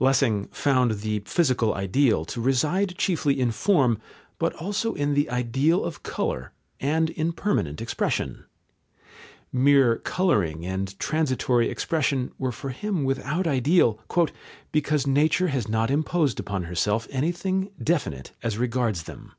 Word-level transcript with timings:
Lessing 0.00 0.48
found 0.48 0.98
the 1.02 1.20
physical 1.26 1.72
ideal 1.72 2.24
to 2.24 2.40
reside 2.40 2.98
chiefly 2.98 3.38
in 3.38 3.52
form, 3.52 4.00
but 4.36 4.52
also 4.54 4.94
in 4.94 5.14
the 5.14 5.30
ideal 5.30 5.84
of 5.84 6.02
colour, 6.02 6.50
and 6.80 7.08
in 7.10 7.30
permanent 7.32 7.80
expression. 7.80 8.46
Mere 9.52 9.98
colouring 9.98 10.66
and 10.66 10.98
transitory 10.98 11.70
expression 11.70 12.32
were 12.36 12.50
for 12.50 12.70
him 12.70 13.04
without 13.04 13.46
ideal, 13.46 14.00
"because 14.72 15.06
nature 15.06 15.46
has 15.46 15.68
not 15.68 15.88
imposed 15.88 16.40
upon 16.40 16.64
herself 16.64 17.06
anything 17.12 17.70
definite 17.80 18.32
as 18.42 18.58
regards 18.58 19.04
them." 19.04 19.34